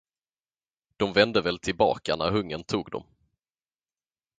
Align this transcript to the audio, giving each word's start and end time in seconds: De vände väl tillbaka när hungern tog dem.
De 0.97 1.13
vände 1.13 1.41
väl 1.41 1.59
tillbaka 1.59 2.15
när 2.15 2.31
hungern 2.31 2.63
tog 2.63 2.91
dem. 2.91 3.03